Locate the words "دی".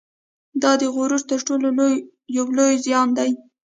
3.17-3.31